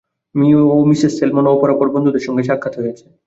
[0.35, 3.05] Me ও Mrs Salmon ও অপরাপর বন্ধুদের সঙ্গে সাক্ষাৎ হয়েছে।